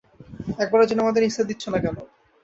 একবারের 0.59 0.87
জন্য 0.89 1.03
আমাদের 1.03 1.23
নিস্তার 1.23 1.49
দিচ্ছ 1.49 1.63
না 1.69 1.79
কেন? 1.79 1.97